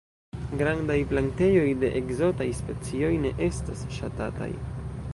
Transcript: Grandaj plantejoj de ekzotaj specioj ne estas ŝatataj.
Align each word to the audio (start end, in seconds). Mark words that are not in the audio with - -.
Grandaj 0.61 0.95
plantejoj 1.11 1.67
de 1.85 1.93
ekzotaj 2.01 2.49
specioj 2.63 3.13
ne 3.27 3.37
estas 3.53 3.89
ŝatataj. 3.99 4.53